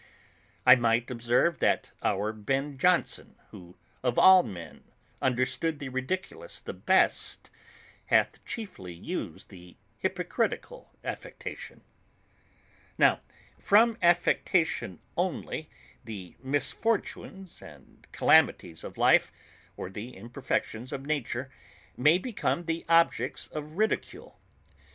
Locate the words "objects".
22.89-23.45